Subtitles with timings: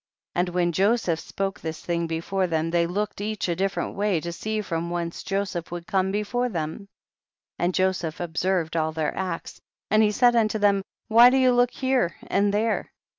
[0.35, 0.39] 68.
[0.39, 4.31] And when Joseph spoke this thing before them, they looked each a different way to
[4.31, 6.87] see from whence Joseph would come before them.
[7.59, 7.65] 69.
[7.65, 9.61] And Joseph observed all their acts,
[9.91, 12.91] and said unto them, why do you look here and there